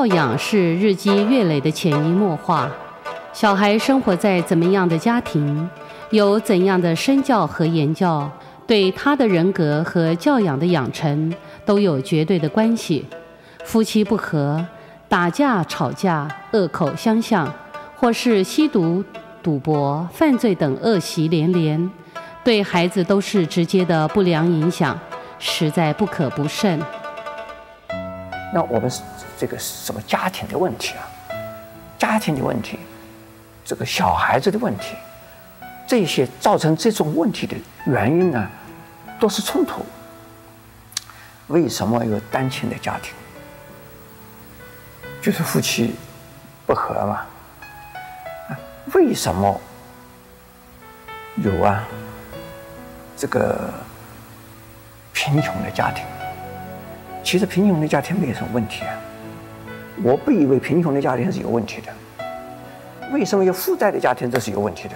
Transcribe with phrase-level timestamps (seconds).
[0.00, 2.70] 教养是日积月累的潜移默化。
[3.34, 5.68] 小孩生活在怎么样的家庭，
[6.08, 8.26] 有怎样的身教和言教，
[8.66, 11.30] 对他的人格和教养的养成
[11.66, 13.04] 都有绝对的关系。
[13.66, 14.64] 夫妻不和、
[15.06, 17.52] 打架吵架、恶口相向，
[17.94, 19.04] 或是吸毒、
[19.42, 21.90] 赌博、犯罪等恶习连连，
[22.42, 24.98] 对孩子都是直接的不良影响，
[25.38, 26.80] 实在不可不慎。
[28.54, 28.90] 那我们
[29.40, 31.08] 这个什么家庭的问题啊？
[31.98, 32.78] 家庭的问题，
[33.64, 34.96] 这个小孩子的问题，
[35.88, 38.50] 这些造成这种问题的原因呢，
[39.18, 39.82] 都是冲突。
[41.46, 43.14] 为什么有单亲的家庭？
[45.22, 45.94] 就是夫妻
[46.66, 47.22] 不和嘛。
[48.92, 49.58] 为什么
[51.36, 51.82] 有啊？
[53.16, 53.72] 这个
[55.14, 56.04] 贫穷的家庭？
[57.24, 58.94] 其实贫穷的家庭没有什么问题啊。
[60.02, 61.92] 我不以为贫穷的家庭是有问题的。
[63.12, 64.30] 为什么有负债的家庭？
[64.30, 64.94] 这是有问题的。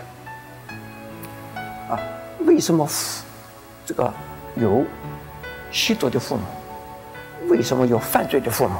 [1.91, 1.99] 啊，
[2.47, 2.89] 为什么
[3.85, 4.13] 这个
[4.55, 4.85] 有
[5.71, 6.43] 吸毒的父母？
[7.49, 8.77] 为什么有犯罪的父母？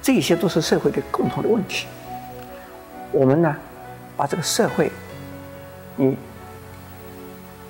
[0.00, 1.86] 这些都是社会的共同的问题。
[3.12, 3.54] 我们呢，
[4.16, 4.90] 把这个社会，
[5.96, 6.16] 你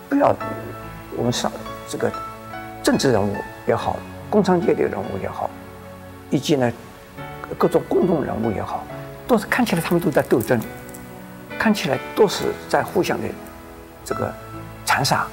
[0.09, 0.37] 不要
[1.17, 1.51] 我们上
[1.89, 2.13] 这个
[2.83, 3.35] 政治人物
[3.67, 3.97] 也好。
[4.31, 5.49] 工商界的人物也好，
[6.29, 6.71] 以及呢
[7.57, 8.85] 各种公众人物也好，
[9.27, 10.61] 都是看起来他们都在斗争，
[11.59, 13.29] 看起来都是在互相的
[14.05, 14.33] 这个
[14.85, 15.27] 残杀。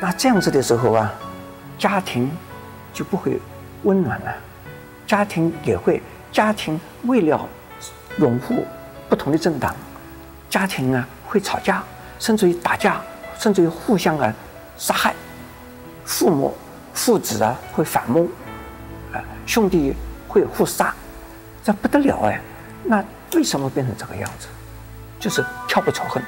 [0.00, 1.12] 那这样子的时候啊，
[1.78, 2.30] 家庭
[2.92, 3.40] 就不会
[3.84, 4.34] 温暖了，
[5.06, 7.48] 家庭也会，家庭为了
[8.18, 8.64] 拥护
[9.08, 9.74] 不同的政党，
[10.50, 11.82] 家庭啊会吵架，
[12.18, 13.00] 甚至于打架，
[13.38, 14.32] 甚至于互相啊
[14.76, 15.14] 杀害
[16.04, 16.54] 父母。
[16.96, 18.30] 父子啊会反目，
[19.12, 19.92] 啊兄弟
[20.28, 20.94] 会互杀，
[21.64, 22.38] 这不得了哎！
[22.84, 23.02] 那
[23.32, 24.46] 为什么变成这个样子？
[25.18, 26.22] 就是挑拨仇恨，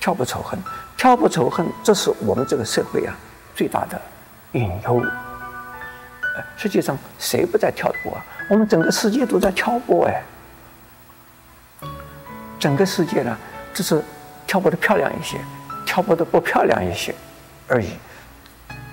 [0.00, 0.58] 挑拨仇恨，
[0.96, 3.14] 挑拨仇恨，这是我们这个社会啊
[3.54, 4.00] 最大的
[4.52, 5.04] 隐忧。
[6.56, 8.24] 实际上谁不在挑拨啊？
[8.48, 10.22] 我们整个世界都在挑拨哎！
[12.58, 13.36] 整个世界呢，
[13.74, 14.02] 只是
[14.46, 15.38] 挑拨的漂亮一些，
[15.84, 17.14] 挑拨的不漂亮一些
[17.68, 17.90] 而已。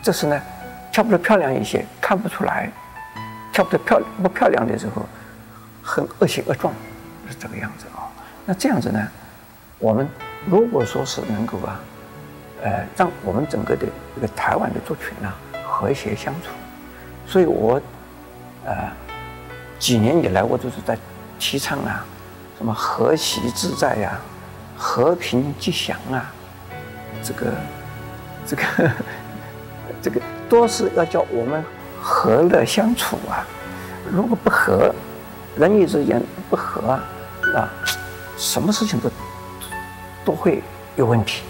[0.04, 0.42] 这是呢。
[0.92, 2.70] 挑拨的漂亮一些，看不出来；
[3.52, 5.06] 挑拨的漂不漂亮的时候，
[5.86, 6.74] 很恶形恶状，
[7.30, 8.10] 是这个样子啊。
[8.44, 9.08] 那这样子呢，
[9.78, 10.10] 我们
[10.48, 11.80] 如果说是能够啊，
[12.64, 13.86] 呃，让我们整个的
[14.16, 15.32] 这个台湾的族群呢
[15.64, 16.50] 和谐相处，
[17.28, 17.80] 所以我
[18.66, 18.92] 呃
[19.78, 20.98] 几年以来我都是在
[21.38, 22.04] 提倡啊，
[22.58, 24.20] 什么和谐自在呀、
[24.76, 26.34] 和平吉祥啊，
[27.24, 27.54] 这个
[28.48, 28.64] 这个
[30.02, 30.20] 这个。
[30.48, 31.66] 都是要叫我们
[32.00, 33.44] 和乐相处啊！
[34.12, 34.94] 如果不和，
[35.58, 37.00] 人与之间不和
[37.56, 37.70] 啊，
[38.38, 39.10] 什么事情都
[40.26, 40.62] 都会
[40.96, 41.42] 有问题。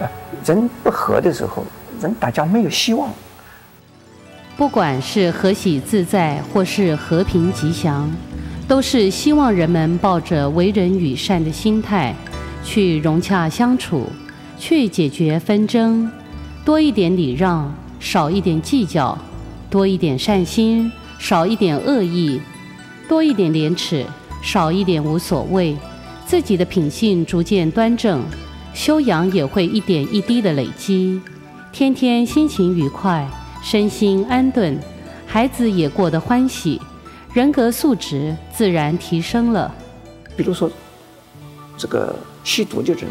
[0.00, 0.04] 啊，
[0.44, 1.64] 人不和的时候，
[2.00, 3.08] 人大家没有希望。
[4.56, 8.10] 不管是和喜自在，或是和平吉祥，
[8.66, 12.14] 都是希望人们抱着为人与善的心态，
[12.64, 14.06] 去融洽相处，
[14.58, 16.10] 去解决纷争，
[16.64, 17.74] 多一点礼让。
[17.98, 19.16] 少一点计较，
[19.70, 22.40] 多一点善心；少一点恶意，
[23.08, 24.04] 多一点廉耻；
[24.42, 25.76] 少一点无所谓。
[26.26, 28.24] 自己的品性逐渐端正，
[28.74, 31.20] 修养也会一点一滴的累积。
[31.72, 33.28] 天天心情愉快，
[33.62, 34.76] 身心安顿，
[35.26, 36.80] 孩子也过得欢喜，
[37.32, 39.72] 人格素质自然提升了。
[40.36, 40.70] 比如说，
[41.76, 43.04] 这个吸毒的人，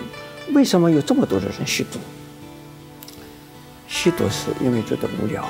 [0.54, 2.00] 为什么有这么多的人吸毒？
[3.88, 5.48] 吸毒是因为觉得无聊，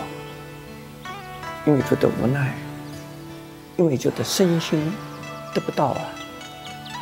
[1.66, 2.54] 因为觉得无奈，
[3.78, 4.94] 因为觉得身心
[5.54, 6.02] 得不到啊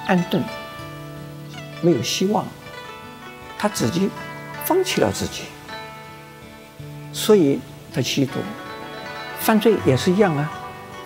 [0.07, 0.43] 安顿，
[1.81, 2.45] 没有希望，
[3.57, 4.09] 他自己
[4.65, 5.43] 放弃了自己，
[7.11, 7.59] 所以
[7.93, 8.39] 他吸毒。
[9.39, 10.51] 犯罪也是一样啊，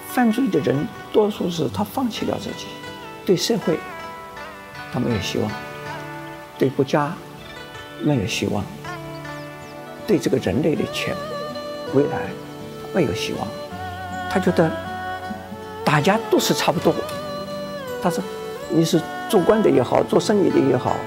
[0.10, 2.68] 犯罪的人多数是他放弃了自己，
[3.26, 3.80] 对社会
[4.94, 5.52] 他没有希望，
[6.58, 7.14] 对国家
[8.02, 8.64] 没有希望。
[10.06, 11.14] 对这个人类的前
[11.94, 12.30] 未来
[12.96, 13.48] 没有希望，
[14.32, 14.72] 他觉得
[15.88, 16.94] 大家都是差不多。
[18.04, 18.22] 他说
[18.68, 20.98] ：“你是做官的也好，做生意的也好，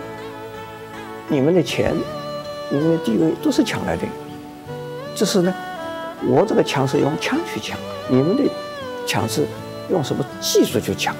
[1.29, 1.94] 你们的钱、
[2.71, 4.05] 你们的地位都是抢来的。
[5.15, 5.53] 只是呢，
[6.27, 7.79] 我这个抢是用枪去抢，
[8.09, 8.50] 你们的
[9.06, 9.47] 抢是
[9.91, 11.15] 用什么技术去抢？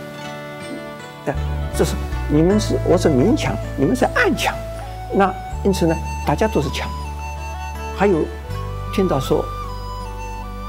[1.27, 1.35] 哎，
[1.77, 1.93] 这是
[2.31, 4.55] 你们是我是明抢，你们是暗抢。
[5.13, 5.31] 那
[5.65, 5.95] 因此呢，
[6.27, 6.89] 大家都是抢。”
[7.95, 8.25] 还有
[8.95, 9.45] 听到说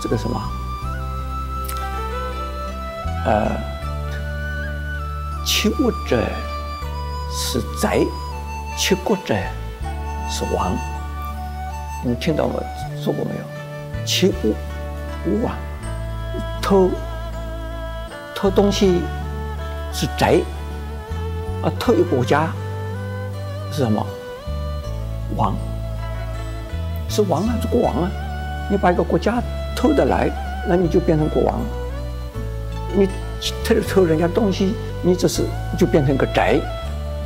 [0.02, 0.41] 这个什么
[3.26, 3.52] 呃，
[5.46, 6.24] 欺物者
[7.32, 8.08] 是贼，
[8.78, 9.36] 欺国者
[10.30, 10.72] 是王。
[12.04, 12.64] 你听到我
[13.00, 14.06] 说过没有？
[14.06, 14.56] 欺物
[15.28, 15.56] 勿忘，
[16.62, 16.90] 偷
[18.34, 19.02] 偷东西
[19.94, 20.44] 是贼，
[21.62, 22.50] 啊，偷一个国家
[23.72, 24.04] 是什么？
[25.36, 25.56] 王
[27.08, 28.10] 是王啊，是国王啊！
[28.70, 29.40] 你把一个国家
[29.76, 30.30] 偷得来，
[30.68, 31.60] 那你就变成国王。
[32.94, 33.08] 你
[33.64, 35.44] 偷偷人家东西，你这是
[35.78, 36.62] 就变成个贼，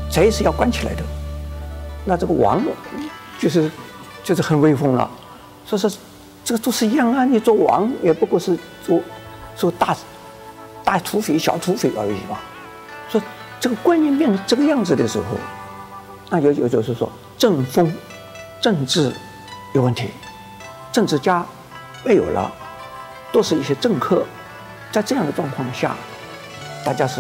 [0.10, 1.04] 贼是要关起来的。
[2.06, 2.62] 那这个王
[3.40, 3.70] 就是
[4.24, 5.10] 就是很威风了，
[5.66, 5.92] 所以说
[6.44, 7.26] 这个都是一样啊。
[7.26, 9.02] 你做王也不过是做
[9.56, 9.96] 做大
[10.84, 12.38] 大土匪、小土匪而已嘛。
[13.10, 13.22] 说
[13.60, 15.26] 这个观念变成这个样子的时候，
[16.30, 17.92] 那有有就是说政风、
[18.62, 19.12] 政治
[19.74, 20.10] 有问题，
[20.92, 21.44] 政治家
[22.04, 22.52] 没有了，
[23.32, 24.24] 都是一些政客。
[24.96, 25.94] 在这样的状况下，
[26.86, 27.20] 大家是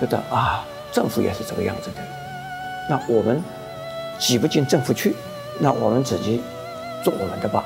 [0.00, 2.02] 觉得啊，政府也是这个样子的，
[2.90, 3.40] 那我们
[4.18, 5.14] 挤不进政府去，
[5.60, 6.42] 那我们自己
[7.04, 7.64] 做我们的吧。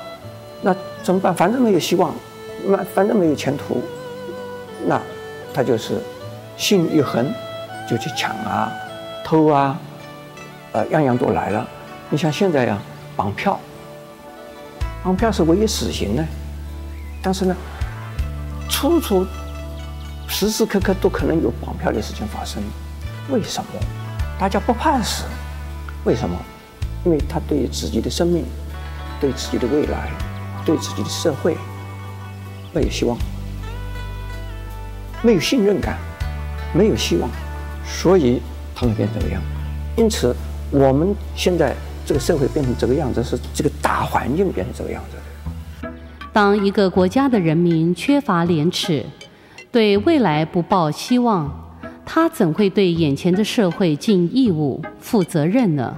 [0.61, 1.33] 那怎么办？
[1.33, 2.13] 反正没有希望，
[2.67, 3.81] 那反正没有前途，
[4.85, 5.01] 那
[5.51, 5.99] 他就是
[6.55, 7.25] 心一横，
[7.89, 8.71] 就去抢啊、
[9.25, 9.75] 偷啊，
[10.71, 11.67] 呃，样样都来了。
[12.11, 12.77] 你像现在呀，
[13.15, 13.59] 绑票，
[15.03, 16.23] 绑票是唯一死刑呢，
[17.23, 17.55] 但是呢，
[18.69, 19.25] 处处。
[20.27, 22.61] 时时刻刻都可能有绑票的事情发生，
[23.29, 23.69] 为什么？
[24.39, 25.23] 大家不怕死？
[26.03, 26.37] 为什么？
[27.05, 28.43] 因为他对自己的生命、
[29.19, 30.11] 对自己的未来、
[30.65, 31.55] 对自己的社会
[32.73, 33.17] 没有希望，
[35.21, 35.97] 没有信任感，
[36.73, 37.29] 没有希望，
[37.85, 38.41] 所以
[38.75, 39.41] 他们变成这个样。
[39.95, 40.35] 因此，
[40.69, 41.73] 我们现在
[42.05, 45.89] 这个社会变成这个样子，是这个大环境变成这个样子的。
[46.33, 49.05] 当一个国家的人民缺乏廉耻，
[49.77, 51.47] 对未来不抱希望，
[52.03, 55.93] 他怎会对眼前的社会尽义务、负责任呢？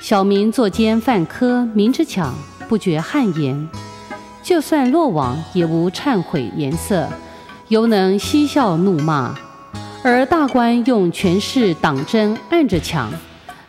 [0.00, 2.34] 小民作奸犯科，明知抢
[2.66, 3.68] 不觉汗颜，
[4.42, 7.06] 就算落网也无忏悔颜色，
[7.68, 9.34] 犹能嬉笑怒骂；
[10.02, 13.12] 而大官用权势党争，按着抢，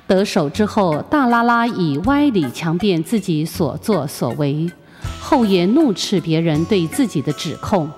[0.08, 4.72] 得手之后大拉拉以歪理强辩自己所作所为，
[5.20, 7.90] 厚颜怒斥别人对自己的指控。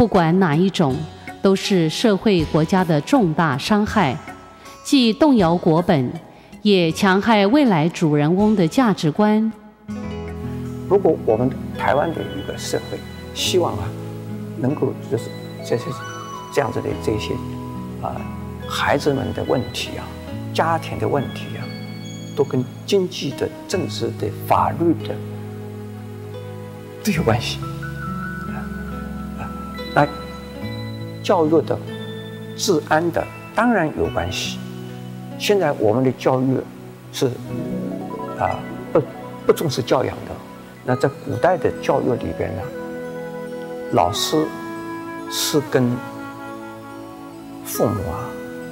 [0.00, 0.96] 不管哪一种，
[1.42, 4.16] 都是社会国家的重大伤害，
[4.82, 6.10] 既动摇国本，
[6.62, 9.52] 也戕害未来主人翁的价值观。
[10.88, 12.96] 如果我们台湾的一个社会
[13.34, 13.84] 希望啊，
[14.56, 15.24] 能够就是
[15.66, 15.84] 这些
[16.50, 17.34] 这样子的这些
[18.00, 18.16] 啊
[18.66, 20.08] 孩子们的问题啊，
[20.54, 21.60] 家庭的问题啊，
[22.34, 25.14] 都跟经济的、政治的、法律的
[27.04, 27.58] 都有关系。
[29.94, 30.06] 那
[31.22, 31.78] 教育的、
[32.56, 34.58] 治安的当然有关系。
[35.38, 36.58] 现在我们的教育
[37.12, 37.26] 是
[38.38, 38.58] 啊
[38.92, 39.02] 不
[39.46, 40.32] 不重视教养的。
[40.84, 42.62] 那在古代的教育里边呢，
[43.92, 44.46] 老师
[45.30, 45.90] 是跟
[47.64, 48.28] 父母啊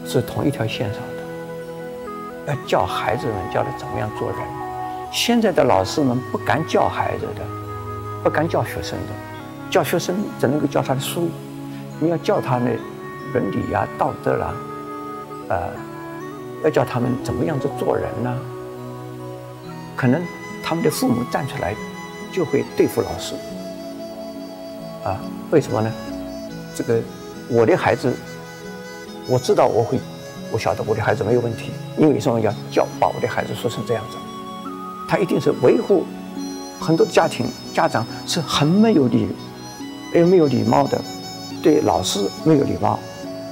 [0.06, 4.38] 是同一条线上的，要教孩子们教的怎么样做人。
[5.12, 7.42] 现在的老师们不敢教孩子的，
[8.22, 9.37] 不敢教学生的。
[9.70, 11.28] 教学生只能够教他的书，
[12.00, 12.64] 你要教他的
[13.32, 15.70] 伦理、啊、道德啦、啊，呃，
[16.64, 18.34] 要教他们怎么样子做人呢、
[19.94, 20.22] 可能
[20.62, 21.74] 他们的父母站出来
[22.32, 23.34] 就会对付老师，
[25.04, 25.20] 啊，
[25.50, 25.92] 为什么呢？
[26.74, 27.00] 这个
[27.50, 28.14] 我的孩子，
[29.26, 29.98] 我知道我会，
[30.50, 34.16] 我晓得我的孩子没有问题，因为什么要教把我的孩子说成这样子？
[35.06, 36.06] 他一定是维护
[36.80, 39.28] 很多家庭家长是很没有理。
[40.14, 41.00] 又没有礼貌的，
[41.62, 42.98] 对老师没有礼貌，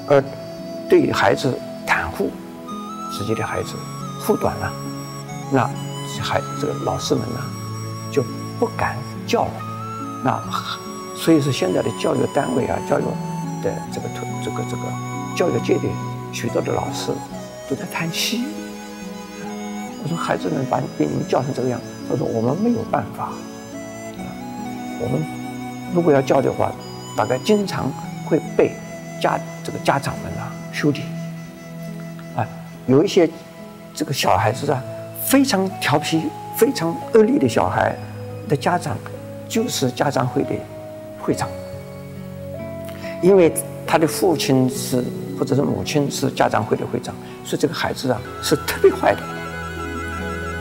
[0.08, 0.22] 而
[0.88, 1.52] 对孩子
[1.86, 2.30] 袒护
[3.16, 3.74] 自己的孩子
[4.20, 4.72] 护短了，
[5.52, 5.68] 那
[6.22, 7.40] 孩这个老师们呢
[8.10, 8.24] 就
[8.58, 8.96] 不敢
[9.26, 9.52] 教了。
[10.24, 10.42] 那
[11.14, 13.04] 所以说现在的教育单位啊，教育
[13.62, 14.08] 的这个
[14.44, 14.82] 这个这个
[15.36, 15.82] 教育界的
[16.32, 17.12] 许多的老师
[17.68, 18.44] 都在叹气。
[20.02, 23.30] 我说孩子们把被你们教成这个样，他说我们没有办法，
[25.00, 25.35] 我们。
[25.94, 26.72] 如果要教的话，
[27.16, 27.90] 大概经常
[28.26, 28.72] 会被
[29.20, 31.00] 家这个家长们啊修理。
[32.36, 32.46] 啊，
[32.86, 33.28] 有一些
[33.94, 34.82] 这个小孩子啊
[35.24, 36.22] 非常调皮、
[36.56, 37.96] 非常恶劣的小孩
[38.48, 38.96] 的家长，
[39.48, 40.50] 就是家长会的
[41.18, 41.48] 会长，
[43.22, 43.52] 因为
[43.86, 45.02] 他的父亲是
[45.38, 47.14] 或者是母亲是家长会的会长，
[47.44, 49.20] 所以这个孩子啊是特别坏的，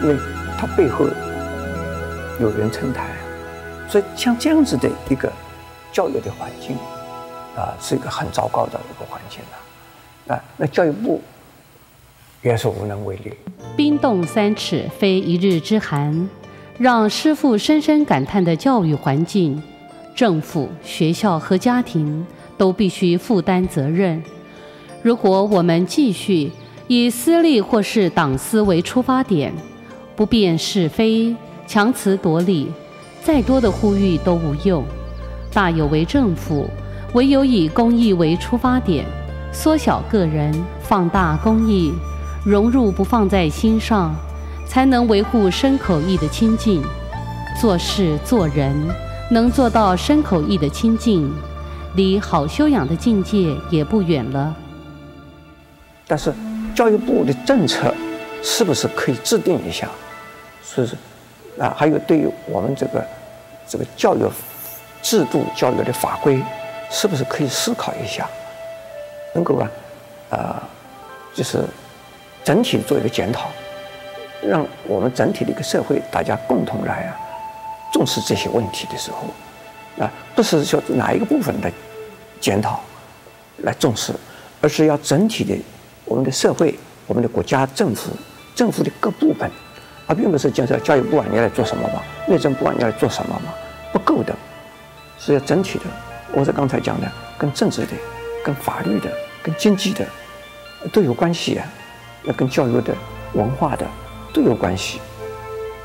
[0.02, 0.16] 因为
[0.58, 1.06] 他背后
[2.40, 3.10] 有人撑台。
[3.88, 5.32] 所以像这样子的一个
[5.92, 6.76] 教育的环境，
[7.56, 10.36] 啊，是一个很糟糕的一个环境了。
[10.36, 11.22] 啊，那教育部
[12.42, 13.34] 也是无能为力。
[13.78, 16.30] 冰冻三尺，非一日之寒，
[16.78, 19.62] 让师傅深深感叹的教育环境，
[20.16, 22.26] 政府、学校和家庭
[22.58, 24.24] 都必须负担责任。
[25.04, 26.52] 如果我们继续
[26.88, 29.54] 以私利或是党私为出发点，
[30.16, 31.36] 不辨是非，
[31.68, 32.72] 强词夺理，
[33.26, 34.86] 再多的呼吁都无用。
[35.52, 36.70] 大有为政府
[37.14, 39.04] 唯有以公益为出发点，
[39.52, 41.92] 缩小个人，放大公益，
[42.46, 44.14] 融入不放在心上，
[44.68, 46.84] 才能维护身口意的清净。
[47.60, 48.76] 做事做人
[49.32, 51.34] 能做到身口意的清净，
[51.96, 54.56] 离好修养的境界也不远了。
[56.06, 56.32] 但是，
[56.76, 57.92] 教育部的政策
[58.44, 59.90] 是不是可以制定一下？
[60.64, 60.96] 是不是？
[61.58, 63.02] 啊，还有对于我们这个
[63.68, 64.22] 这个教育。
[65.02, 66.42] 制度教育的法规
[66.90, 68.28] 是不是可以思考一下，
[69.36, 69.70] 能够啊，
[70.32, 70.56] 呃，
[71.32, 71.60] 就是
[72.44, 73.52] 整体做一个检讨，
[74.42, 77.14] 让我们整体的一个社会大家共同来啊
[77.94, 81.72] 重视这些问题的时候，啊，不是说哪一个部分的
[82.42, 82.80] 检讨
[83.58, 84.12] 来重视，
[84.60, 85.56] 而是要整体的
[86.06, 86.74] 我们的社会、
[87.06, 88.10] 我们的国家政府、
[88.56, 89.48] 政府的各部门，
[90.08, 93.54] 而并不是建设教育部啊你要来做什么嘛，内政部啊你要来做什么嘛，
[93.92, 94.36] 不够的。
[95.18, 95.86] 是要整体的，
[96.34, 97.88] 我是刚才讲的，跟政治的、
[98.44, 99.10] 跟法律的、
[99.42, 100.06] 跟经济的
[100.92, 101.66] 都有关系啊，
[102.22, 102.94] 那跟教育的、
[103.34, 103.88] 文化的
[104.34, 105.00] 都有关系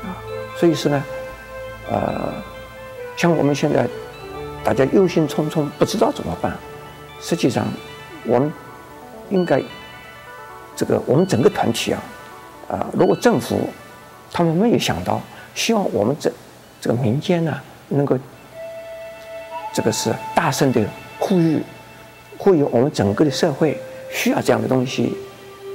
[0.03, 0.11] 啊。
[0.57, 1.03] 所以说呢，
[1.89, 2.33] 呃，
[3.15, 3.87] 像我们现在
[4.65, 6.55] 大家忧心忡忡，不知道怎么办。
[7.21, 7.65] 实际上，
[8.25, 8.51] 我们
[9.29, 9.63] 应该
[10.75, 12.03] 这个我们整个团体啊，
[12.69, 13.69] 啊，如果政府
[14.31, 15.21] 他们没有想到，
[15.53, 16.31] 希望我们这
[16.79, 17.59] 这个民间呢
[17.89, 18.17] 能够。
[19.73, 20.85] 这个是大声的
[21.17, 21.57] 呼吁，
[22.37, 23.79] 呼吁我们整个的社会
[24.11, 25.13] 需要这样的东西，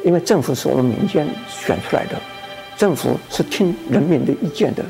[0.05, 2.21] 因为政府是我们民间选出来的，
[2.77, 4.85] 政府是听人民的意见的，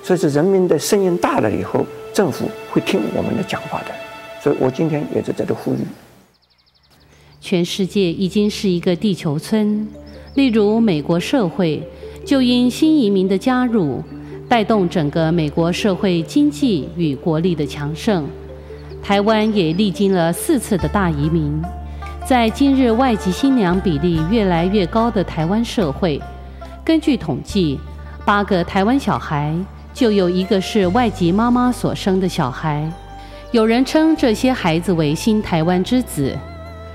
[0.00, 3.86] 所以是人民的声音大了以后，政府会听我们的讲话的，
[4.40, 5.78] 所以我今天也是在这呼吁。
[7.40, 9.88] 全世界已经是一个地球村，
[10.36, 11.82] 例如美国社会，
[12.24, 14.02] 就因新移民的加入，
[14.48, 18.24] 带动整个美国社会经济与国力的强盛。
[19.02, 21.60] 台湾也历经了四次的大移民，
[22.24, 26.20] 在今日外籍新娘比例越来越高的台湾社会，
[26.84, 27.80] 根据统计，
[28.24, 29.52] 八个台湾小孩
[29.92, 32.88] 就有一个是外籍妈妈所生的小孩。
[33.50, 36.34] 有人称这些孩子为新台湾之子，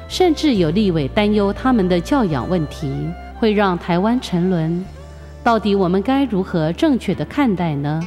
[0.08, 2.90] 甚至有立委担忧他们的教养问题
[3.36, 4.84] 会让台湾沉沦。
[5.48, 8.06] 到底我们该如何正确的看待呢？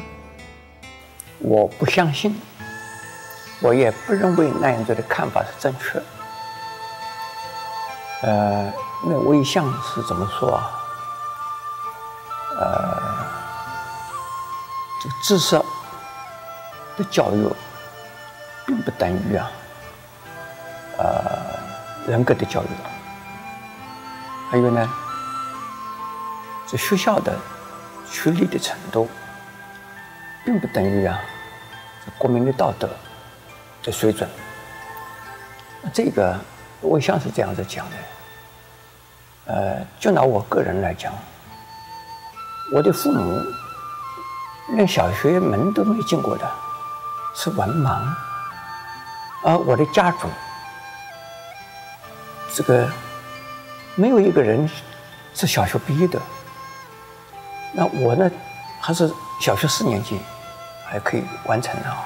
[1.39, 2.39] 我不相信。
[3.63, 6.03] 我也不认为那样子的看法是正确。
[8.29, 8.71] 呃，
[9.07, 10.71] 那我一向是怎么说啊？
[12.59, 13.03] 呃，
[15.03, 15.57] 这个知识
[16.99, 17.49] 的教育
[18.67, 19.51] 并不等于啊，
[20.99, 22.67] 呃，人格的教育。
[24.51, 24.87] 还有呢，
[26.71, 27.37] 这学校的
[28.09, 29.09] 学历的程度，
[30.45, 31.21] 并不等于啊，
[32.17, 32.89] 国民的道德。
[33.83, 34.29] 的水准，
[35.91, 36.39] 这个
[36.83, 37.97] 我一向是这样子讲的。
[39.47, 41.15] 呃，就拿我个人来讲，
[42.75, 43.41] 我的父母
[44.77, 46.47] 连小学门都没进过的，
[47.35, 48.03] 是文盲。
[49.45, 50.29] 而我的家族，
[52.55, 52.87] 这个
[53.95, 54.69] 没有一个人
[55.33, 56.21] 是小学毕业的。
[57.73, 58.31] 那我呢，
[58.81, 60.21] 还是小学四年级，
[60.87, 61.89] 还可以完成的。
[61.89, 62.05] 啊，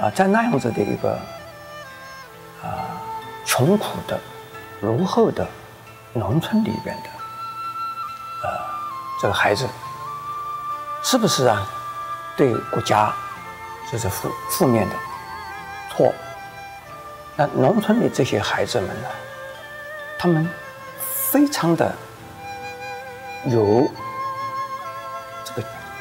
[0.00, 1.12] 啊在那样子的一个
[2.62, 2.88] 啊
[3.44, 4.18] 穷苦的、
[4.80, 5.46] 落后的
[6.12, 7.10] 农村里边的，
[8.42, 8.58] 呃，
[9.20, 9.68] 这个孩子，
[11.02, 11.66] 是不是啊？
[12.34, 13.12] 对国家
[13.90, 14.96] 就是负负面的
[15.90, 16.12] 错？
[17.36, 19.08] 那农村的这些孩子们呢，
[20.18, 20.48] 他们
[21.00, 21.94] 非常的
[23.46, 23.86] 有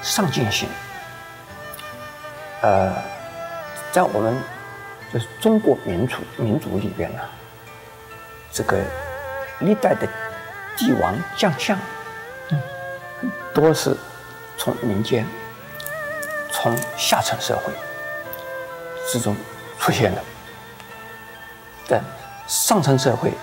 [0.01, 0.67] 上进心，
[2.61, 2.93] 呃。
[3.93, 4.33] 在我们
[5.11, 7.19] 就是中国民族民族里边呢，
[8.49, 8.81] 这个
[9.59, 10.07] 历代的
[10.77, 11.77] 帝王将相，
[12.51, 12.61] 嗯，
[13.53, 13.93] 都是
[14.57, 15.27] 从民间、
[16.53, 17.73] 从下层社会
[19.11, 19.35] 之中
[19.77, 20.23] 出现的。
[21.85, 21.99] 在
[22.47, 23.33] 上层社会，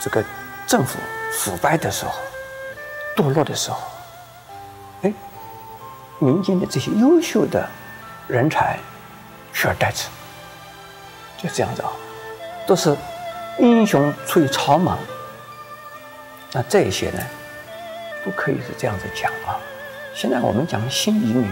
[0.00, 0.24] 这个
[0.66, 0.98] 政府
[1.32, 2.14] 腐败的时候、
[3.14, 3.95] 堕落的时候，哎，
[6.18, 7.68] 民间的这些优秀的。
[8.28, 8.76] 人才
[9.52, 10.08] 取而代之，
[11.38, 11.92] 就这样子啊，
[12.66, 12.96] 都是
[13.60, 14.98] 英雄出于草莽。
[16.50, 17.22] 那这一些呢，
[18.24, 19.54] 都可以是这样子讲啊。
[20.12, 21.48] 现在我们讲新移民，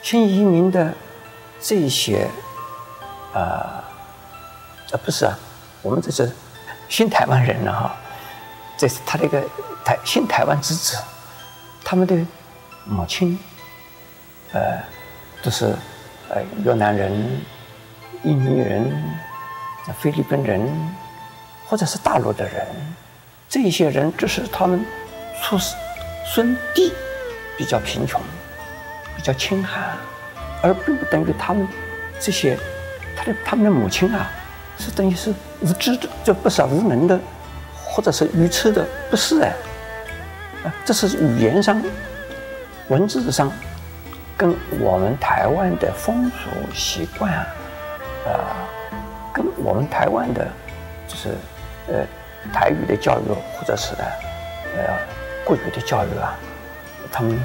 [0.00, 0.94] 新移民的
[1.60, 2.26] 这些，
[3.34, 3.84] 呃，
[4.92, 5.38] 呃，不是啊，
[5.82, 6.32] 我们这是
[6.88, 7.94] 新台湾人了哈。
[8.78, 9.42] 这是他的一个
[9.84, 10.96] 台新台湾之子，
[11.84, 12.16] 他们的
[12.84, 13.38] 母亲，
[14.52, 14.78] 呃，
[15.42, 15.66] 都是
[16.28, 17.12] 呃越南人、
[18.24, 18.90] 印尼人、
[19.98, 20.68] 菲律宾人，
[21.66, 22.66] 或者是大陆的人。
[23.48, 24.84] 这些人只是他们
[25.42, 25.58] 出
[26.34, 26.92] 生地
[27.56, 28.20] 比较贫穷、
[29.16, 29.96] 比较清寒，
[30.62, 31.66] 而并不等于他们
[32.18, 32.58] 这些
[33.16, 34.30] 他的他们的母亲啊，
[34.78, 37.18] 是等于是无知的，就不是无能的。
[37.92, 39.52] 或者是愚痴的，不是哎，
[40.62, 41.82] 啊，这是语言上、
[42.90, 43.48] 文字上，
[44.36, 47.46] 跟我们台湾的风俗习惯啊，
[48.26, 48.32] 呃，
[49.32, 50.44] 跟我们台湾的，
[51.06, 51.28] 就是
[51.86, 52.04] 呃
[52.52, 54.02] 台语的教育，或者是呢，
[54.76, 54.98] 呃
[55.44, 56.34] 国语的教育啊，
[57.12, 57.38] 他们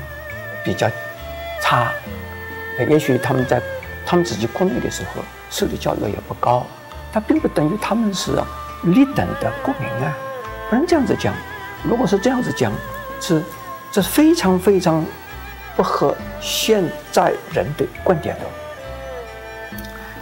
[0.64, 0.90] 比较
[1.62, 1.92] 差，
[2.90, 3.62] 也许他们在
[4.04, 5.22] 他们自己国内的时候
[5.52, 6.66] 受的教育也不高，
[7.14, 8.32] 但并不等于他们是
[8.82, 10.18] 立等的国民啊。
[10.72, 11.36] 不能这样子讲，
[11.84, 12.72] 如果是这样子讲，
[13.22, 13.44] 是
[13.92, 15.06] 这是非常非常
[15.76, 18.42] 不合现在人的观点的，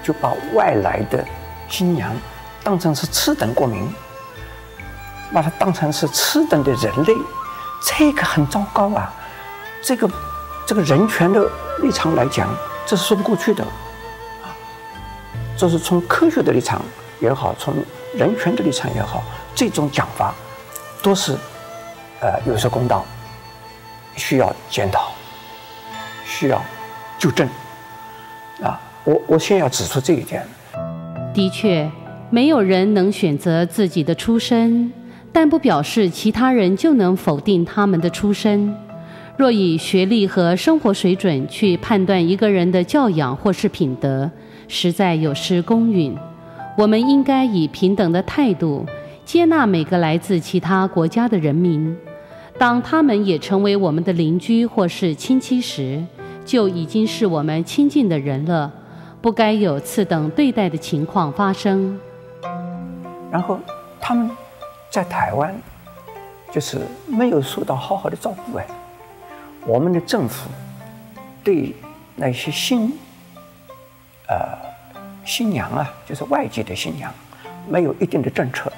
[0.03, 1.23] 就把外来的
[1.69, 2.11] 新娘
[2.63, 3.87] 当成是次等国民，
[5.33, 7.13] 把它当成是次等的人类，
[7.81, 9.13] 这个很糟糕啊！
[9.81, 10.09] 这个
[10.65, 11.47] 这个人权的
[11.81, 12.47] 立场来讲，
[12.85, 13.63] 这是说不过去的
[14.43, 14.49] 啊！
[15.57, 16.81] 这是从科学的立场
[17.19, 17.75] 也好，从
[18.15, 19.23] 人权的立场也好。
[19.55, 20.33] 这种讲法
[21.03, 21.37] 都是，
[22.21, 23.05] 呃，有失公道，
[24.15, 25.12] 需要检讨，
[26.33, 26.59] 需要
[27.19, 27.47] 纠正。
[28.63, 30.43] 啊，我我先要指出这一点。
[31.31, 31.87] 的确，
[32.31, 34.91] 没有人能选择自己的出身，
[35.31, 38.75] 但不表示其他人就能否定他们的出身。
[39.37, 44.29] 若以学历和生活水准去判断一个人的教养或是品德，
[44.67, 46.15] 实在有失公允。
[46.77, 48.85] 我们应该以平等的态度。
[49.25, 51.95] 接纳每个来自其他国家的人民，
[52.57, 56.03] 当他们也成为我们的邻居或是亲戚时，
[56.45, 58.71] 就已经是我们亲近的人了，
[59.21, 61.99] 不该有次等对待的情况发生。
[63.31, 63.59] 然后
[63.99, 64.29] 他们
[64.91, 65.55] 在台湾
[66.51, 68.65] 就是没有受到好好的照顾哎，
[69.65, 70.49] 我们的政府
[71.43, 71.75] 对
[72.15, 72.93] 那些新
[74.27, 74.57] 呃
[75.25, 77.11] 新娘啊，就是外籍的新娘，
[77.67, 78.71] 没有一定的政策。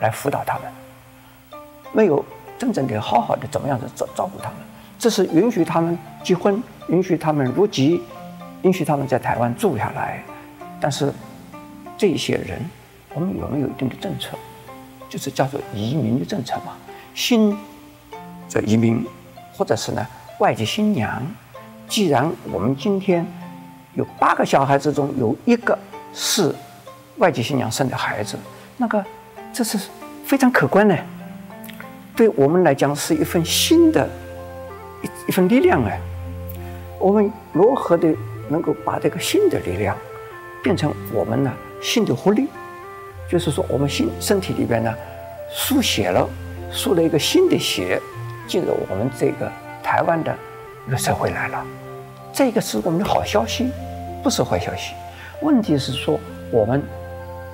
[0.00, 1.60] 来辅导他们，
[1.92, 2.24] 没有
[2.56, 4.58] 真正的好好的怎么样子照照顾他们，
[4.96, 8.00] 这是允许他们结婚，允许他们入籍，
[8.62, 10.22] 允许他们在台湾住下来。
[10.80, 11.12] 但是
[11.96, 12.58] 这些人，
[13.14, 14.36] 我们有没有一定的政策？
[15.08, 16.76] 就是叫做移民的政策嘛。
[17.14, 17.56] 新
[18.48, 19.04] 这移民，
[19.52, 20.06] 或者是呢
[20.38, 21.22] 外籍新娘，
[21.88, 23.26] 既然我们今天
[23.94, 25.78] 有八个小孩子中有一个
[26.12, 26.54] 是
[27.16, 28.36] 外籍新娘生的孩子，
[28.76, 29.04] 那个。
[29.50, 29.78] 这是
[30.24, 30.96] 非常可观的，
[32.14, 34.06] 对我们来讲是一份新的
[35.02, 35.98] 一一份力量哎。
[36.98, 38.14] 我们如何的
[38.48, 39.96] 能够把这个新的力量
[40.62, 42.48] 变成我们呢新的活力？
[43.30, 44.94] 就是说，我们新身体里边呢
[45.50, 46.28] 输血了，
[46.72, 48.00] 输了一个新的血
[48.46, 49.50] 进入我们这个
[49.82, 50.34] 台湾的
[50.86, 51.64] 一个社会来了。
[52.32, 53.68] 这个是我们的好消息，
[54.22, 54.94] 不是坏消息。
[55.42, 56.18] 问题是说，
[56.50, 56.82] 我们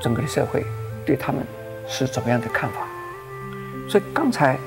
[0.01, 0.65] 整个的社会
[1.05, 1.45] 对他们。
[1.87, 2.77] 是怎么样的看法？
[3.87, 4.59] 所以刚才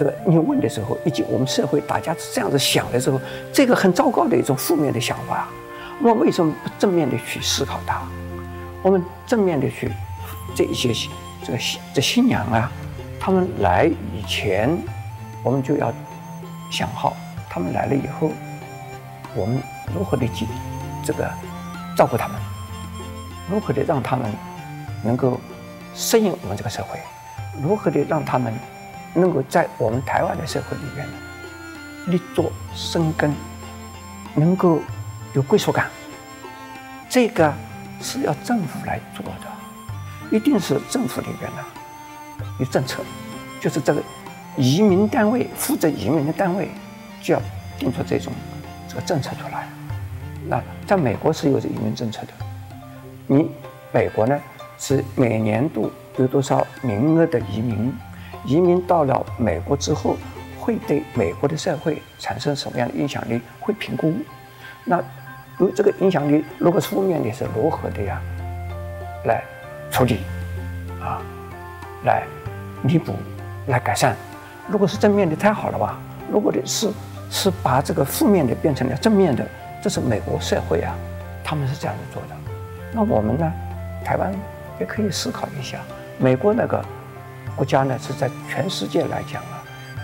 [0.00, 3.20] 这个你问的时候，以及我们社会大家这样子想的时候，
[3.52, 5.46] 这个很糟糕的一种负面的想法，
[6.00, 8.00] 我们为什么不正面的去思考它？
[8.80, 9.92] 我们正面的去
[10.54, 10.88] 这一些
[11.44, 12.72] 这个新这新娘啊，
[13.20, 14.74] 他们来以前，
[15.42, 15.92] 我们就要
[16.70, 17.14] 想好，
[17.50, 18.30] 他们来了以后，
[19.34, 19.60] 我们
[19.94, 20.46] 如何的去
[21.04, 21.30] 这个
[21.94, 22.38] 照顾他们，
[23.50, 24.32] 如何的让他们
[25.04, 25.38] 能够。
[25.92, 27.00] 适应我们这个社会，
[27.60, 28.54] 如何的让他们
[29.14, 31.06] 能够在我们台湾的社会里边
[32.06, 33.34] 立足生根，
[34.34, 34.80] 能够
[35.32, 35.88] 有归属感，
[37.08, 37.52] 这个
[38.00, 41.64] 是要政府来做的，一定是政府里边的
[42.58, 43.02] 有政策，
[43.60, 44.02] 就是这个
[44.56, 46.70] 移民单位负责移民的单位
[47.22, 47.42] 就要
[47.78, 48.32] 定出这种
[48.88, 49.68] 这个政策出来。
[50.46, 52.28] 那在美国是有移民政策的，
[53.26, 53.50] 你
[53.92, 54.40] 美国呢？
[54.82, 57.92] 是每年度有多少名额的移民？
[58.44, 60.16] 移民到了美国之后，
[60.58, 63.40] 会对美国的社会产生什么样的影响力？
[63.60, 64.14] 会评估。
[64.84, 65.02] 那，
[65.58, 68.20] 如这个影响力如果是负面的，是如何的呀？
[69.24, 69.42] 来
[69.90, 70.20] 处理，
[71.00, 71.20] 啊，
[72.04, 72.22] 来
[72.82, 73.14] 弥补，
[73.66, 74.16] 来改善。
[74.68, 75.98] 如果是正面的，太好了吧？
[76.30, 76.90] 如果的是
[77.30, 79.46] 是把这个负面的变成了正面的，
[79.82, 80.96] 这是美国社会啊，
[81.44, 82.36] 他们是这样子做的。
[82.92, 83.52] 那我们呢，
[84.04, 84.32] 台湾
[84.78, 85.78] 也可以思考一下，
[86.18, 86.82] 美国那个
[87.60, 89.60] 国家呢，是在全世界来讲啊，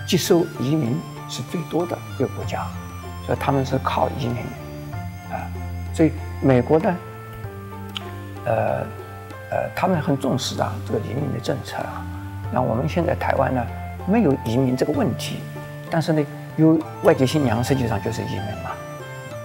[0.07, 2.67] 接收移民是最多的一个国家，
[3.25, 4.37] 所以他们是靠移民
[5.33, 5.41] 啊，
[5.95, 6.95] 所以美国呢，
[8.45, 8.87] 呃
[9.51, 12.05] 呃，他们很重视啊这个移民的政策啊。
[12.53, 13.67] 那我们现在台湾呢，
[14.07, 15.39] 没有移民这个问题，
[15.91, 16.23] 但是呢，
[16.59, 18.73] 有外籍新娘，实际上就是移民嘛。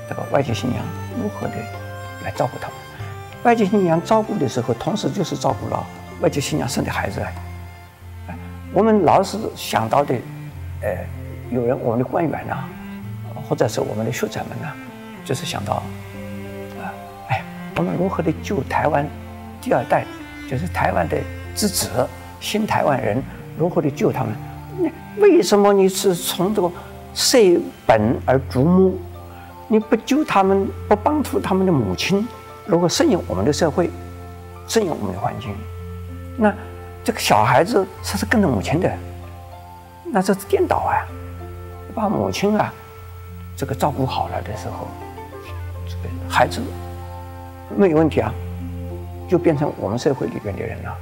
[0.09, 0.83] 这个外籍新娘
[1.15, 1.53] 如何的
[2.25, 2.75] 来照顾他们？
[3.43, 5.81] 外籍新娘照顾的时候，同时就是照顾了
[6.19, 7.25] 外籍新娘生的孩子。
[8.73, 10.15] 我们老是想到的，
[10.81, 10.97] 呃，
[11.51, 12.63] 有人我们的官员呐、
[13.47, 14.71] 或者是我们的学者们呐、
[15.25, 15.73] 就是想到，
[16.79, 16.87] 啊，
[17.27, 17.43] 哎，
[17.75, 19.05] 我们如何的救台湾
[19.61, 20.05] 第二代，
[20.49, 21.17] 就是台湾的
[21.53, 21.89] 之子，
[22.39, 23.21] 新台湾人，
[23.57, 24.33] 如何的救他们？
[24.79, 26.71] 那为什么你是从这个
[27.13, 27.37] 舍
[27.85, 28.93] 本而逐末？
[29.67, 32.25] 你不救他们，不帮助他们的母亲，
[32.65, 33.89] 如何适应我们的社会，
[34.65, 35.49] 适应我们的环境？
[36.37, 36.53] 那
[37.03, 38.91] 这个小孩子他是跟着母亲的，
[40.11, 41.05] 那这是颠倒啊！
[41.93, 42.73] 把母亲啊，
[43.55, 44.87] 这个照顾好了的时候，
[45.87, 46.61] 这个孩子
[47.75, 48.33] 没有问题啊，
[49.29, 50.95] 就变成我们社会里边的人了。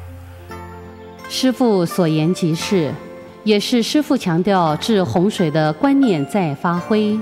[1.30, 2.94] 师父所言极是。
[3.46, 7.18] 也是师父强调治洪水的观念在发挥，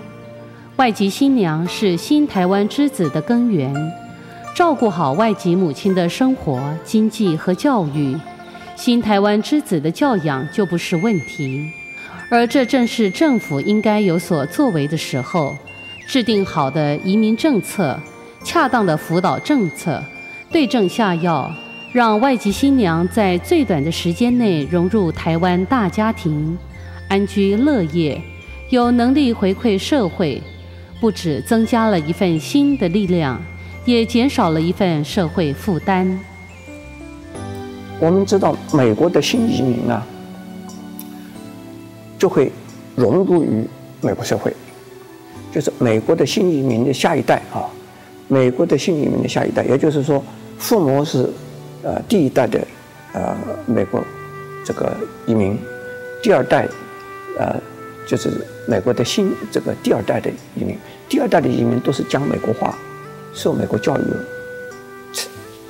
[0.76, 3.72] 外籍新娘是新台湾之子的根源，
[4.56, 8.18] 照顾好外籍母亲的生活、经济和教育，
[8.78, 11.68] 新台湾之子的教养就不是问题，
[12.30, 15.58] 而这正是政府应该有所作为的时候，
[16.06, 18.00] 制定好的移民政策，
[18.44, 20.02] 恰当的辅导政策，
[20.52, 21.52] 对症下药。
[21.92, 26.56] 让外籍新娘在最短的时间内融入台湾大家庭，
[27.10, 28.22] 安居乐业，
[28.70, 30.40] 有能力回馈社会，
[31.02, 33.42] 不只增加了一份新的力量，
[33.86, 36.20] 也减少了一份社会负担。
[38.00, 40.06] 我们知道，美国的新移民啊，
[42.18, 42.52] 就会
[42.96, 43.66] 融入于
[44.02, 44.54] 美国社会，
[45.52, 47.66] 就是美国的新移民的下一代啊，
[48.28, 50.24] 美国的新移民的下一代，也就是说，
[50.58, 51.30] 父母是。
[51.84, 52.60] 呃，第一代的，
[53.14, 54.04] 呃，美国
[54.66, 54.94] 这个
[55.26, 55.58] 移民，
[56.22, 56.68] 第二代，
[57.38, 57.56] 呃，
[58.06, 58.30] 就是
[58.68, 60.76] 美国的新这个第二代的移民，
[61.08, 62.76] 第二代的移民都是讲美国话，
[63.32, 64.02] 受美国教育，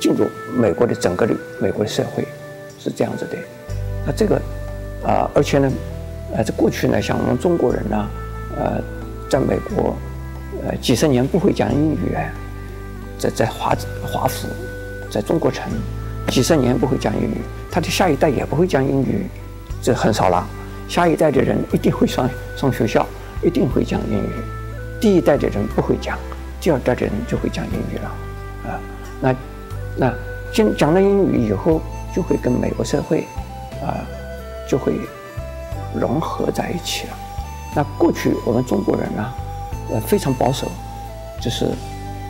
[0.00, 2.26] 进入美国的整个的美国的社会，
[2.78, 3.36] 是这样子的。
[4.06, 4.36] 那这个，
[5.04, 5.70] 啊、而且呢，
[6.34, 8.08] 呃，在过去呢，像我们中国人呢，
[8.56, 8.80] 呃，
[9.28, 9.96] 在美国，
[10.64, 12.16] 呃，几十年不会讲英语，
[13.18, 14.48] 在在华华府，
[15.10, 15.70] 在中国城。
[16.28, 19.26] 几十年不会讲英语，他的下一代也不会讲英语，
[19.80, 20.46] 这很少了。
[20.86, 23.06] 下一代的人一定会上上学校，
[23.42, 24.30] 一定会讲英语。
[25.00, 26.18] 第一代的人不会讲，
[26.60, 28.10] 第二代的人就会讲英语了。
[28.70, 28.80] 啊，
[29.98, 30.14] 那
[30.52, 31.80] 讲讲了英语以后，
[32.14, 33.26] 就会跟美国社会
[33.82, 34.06] 啊
[34.68, 34.94] 就会
[35.98, 37.12] 融合在一起了。
[37.74, 39.34] 那过去我们中国人呢，
[39.92, 40.68] 呃非常保守，
[41.40, 41.66] 就是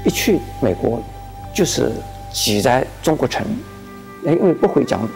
[0.05, 1.01] 一去美国
[1.55, 1.93] 就是
[2.33, 3.47] 挤在中国城。
[4.25, 5.09] 因为不会讲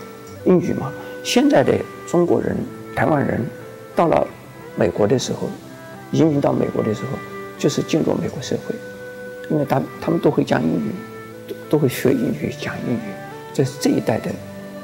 [0.45, 0.91] 英语嘛，
[1.25, 1.75] 现在的
[2.07, 2.57] 中国人、
[2.95, 3.45] 台湾人
[3.97, 4.25] 到了
[4.77, 5.49] 美国的时候，
[6.13, 7.19] 移民到美国的时候，
[7.59, 8.75] 就是进入美国社会，
[9.51, 10.93] 因为他他们都会讲英语，
[11.73, 13.15] 都会学英语、讲英语，
[13.55, 14.31] 这是这一代的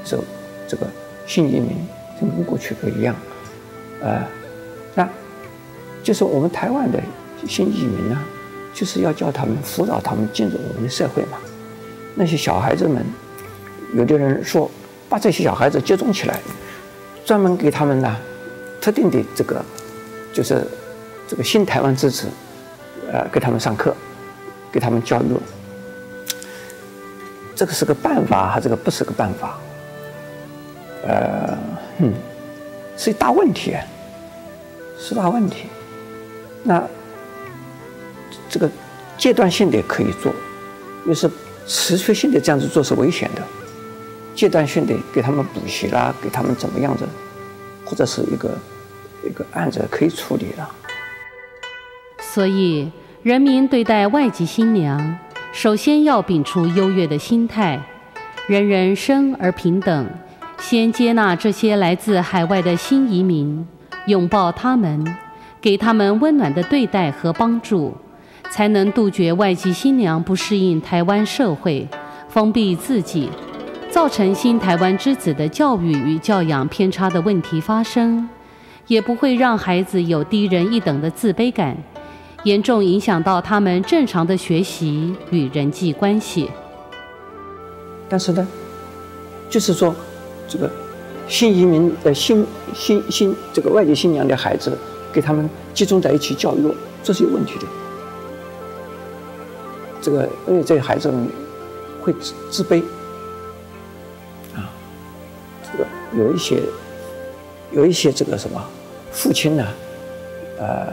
[0.03, 0.19] 这
[0.67, 0.87] 这个
[1.27, 1.77] 新移民
[2.19, 3.15] 跟过去不一样，
[4.01, 4.27] 呃，
[4.95, 5.07] 那
[6.03, 6.99] 就是我们台湾的
[7.47, 8.19] 新移民呢，
[8.73, 11.37] 就是要叫他们辅导他们进入我们的社会嘛，
[12.15, 13.05] 那些小孩子们。
[13.95, 14.71] 有的人说，
[15.11, 16.41] 把这些小孩子集中起来，
[17.25, 18.17] 专门给他们呢，
[18.81, 19.63] 特定的这个，
[20.33, 20.67] 就是
[21.27, 22.29] 这个新台湾支持，
[23.13, 23.95] 呃，给他们上课，
[24.73, 25.27] 给他们教育，
[27.59, 29.59] 这个是个办法还是个不是个办法？
[31.05, 31.59] 呃，
[31.99, 32.15] 嗯，
[32.97, 33.77] 是一大问题，
[34.97, 35.65] 是大问题。
[36.63, 36.81] 那
[38.49, 38.71] 这个
[39.17, 40.33] 阶段性的可以做，
[41.05, 41.29] 又是
[41.67, 43.43] 持续性的这样子做是危险的。
[44.37, 47.05] 阶段性的给他们补习啦，给他们怎么样子，
[47.85, 48.57] 或者是一个
[49.25, 50.71] 一个案子可以处理了。
[52.21, 52.93] 所以，
[53.25, 55.19] 人民对待外籍新娘，
[55.59, 57.83] 首先要秉持优越的心态，
[58.47, 60.09] 人人生而平等，
[60.61, 63.67] 先接纳这些来自海外的新移民，
[64.07, 65.05] 拥抱他们，
[65.61, 67.93] 给他们温暖的对待和帮助，
[68.53, 71.89] 才能杜绝外籍新娘不适应台湾社会。
[72.29, 73.29] 封闭自己，
[73.91, 78.29] 造成新台湾之子的教育与教养偏差的问题发生，
[78.87, 81.77] 也不会让孩子有低人一等的自卑感，
[82.45, 86.51] 严重影响到他们正常的学习与人际关系。
[88.09, 88.47] 但是呢，
[89.51, 89.95] 就是说，
[90.49, 90.71] 这个
[91.29, 94.77] 新移民的新新新这个外籍新娘的孩子，
[95.13, 96.73] 给他们集中在一起教育，
[97.03, 97.67] 这是有问题的。
[100.01, 101.13] 这个因为这些孩子
[102.01, 102.81] 会自自卑
[104.55, 104.71] 啊，
[105.63, 106.63] 这个有一些
[107.73, 108.63] 有一些这个什么
[109.11, 109.67] 父亲呢，
[110.59, 110.87] 呃，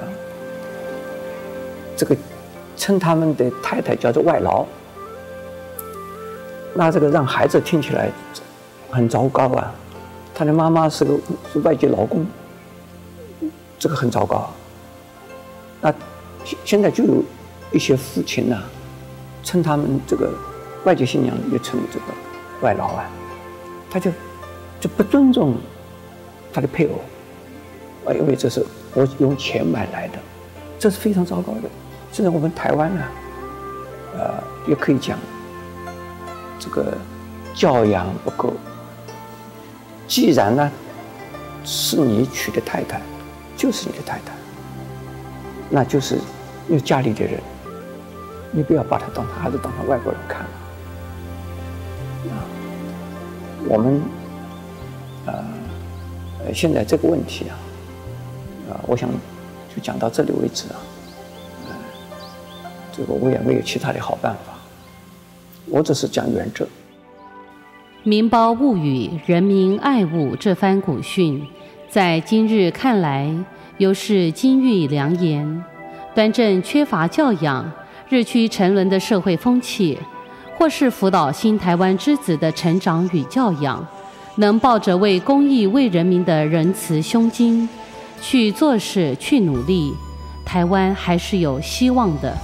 [1.95, 2.15] 这个
[2.75, 4.65] 称他们的太太叫做外劳。
[6.73, 8.11] 那这个让孩子听起来
[8.91, 9.73] 很糟糕啊！
[10.33, 11.17] 他的妈妈是个
[11.53, 12.27] 是外籍劳工，
[13.79, 14.51] 这个很糟糕。
[15.79, 15.93] 那
[16.43, 17.23] 现现在就有
[17.71, 18.61] 一些父亲呢，
[19.41, 20.29] 称他们这个
[20.83, 22.05] 外籍新娘也称这个
[22.61, 23.09] 外劳啊，
[23.89, 24.11] 他就
[24.77, 25.55] 就不尊重
[26.51, 26.99] 他的配偶，
[28.05, 30.19] 啊，因为这是我用钱买来的，
[30.77, 31.69] 这是非常糟糕的。
[32.15, 33.03] 现在我们台湾呢，
[34.17, 35.19] 呃，也可以讲。
[36.57, 36.97] 这个
[37.53, 38.53] 教养不够。
[40.07, 40.71] 既然呢，
[41.65, 43.01] 是你娶的太太，
[43.57, 44.31] 就是你的太太，
[45.69, 46.17] 那就是
[46.67, 47.37] 你家里的人，
[48.49, 50.39] 你不要把她当成孩子，当成外国人看。
[52.31, 52.39] 啊，
[53.67, 54.01] 我们
[55.25, 57.59] 呃，现在这个问题啊，
[58.71, 59.09] 啊，我想
[59.75, 60.79] 就讲到这里为止啊。
[62.95, 64.53] 这个我也没有其他的好办法。
[65.67, 66.67] 我只是讲原则。
[68.03, 71.43] 民胞物与，人民爱物这番古训，
[71.89, 73.35] 在今日看来，
[73.79, 75.63] 犹是金玉良言。
[76.13, 77.69] 端正缺乏教养、
[78.07, 79.97] 日趋沉沦的社会风气，
[80.57, 83.85] 或是辅导新台湾之子的成长与教养，
[84.35, 87.67] 能抱着为公益、为人民的仁慈胸襟
[88.21, 89.93] 去做事、去努力，
[90.45, 92.37] 台湾还是有希望的。